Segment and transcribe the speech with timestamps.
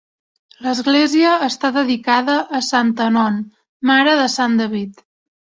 [0.67, 3.39] L'església està dedicada a Santa Non,
[3.93, 5.07] mare de Sant David.